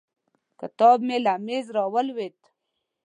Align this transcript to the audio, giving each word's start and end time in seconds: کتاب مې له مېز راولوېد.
کتاب 0.59 0.97
مې 1.07 1.17
له 1.25 1.33
مېز 1.45 1.65
راولوېد. 1.75 2.37